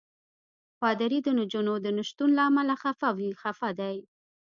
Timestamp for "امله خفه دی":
2.49-3.95